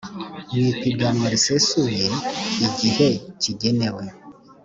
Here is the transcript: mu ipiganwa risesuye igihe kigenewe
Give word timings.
mu 0.53 0.61
ipiganwa 0.71 1.25
risesuye 1.33 2.05
igihe 2.67 3.09
kigenewe 3.41 4.05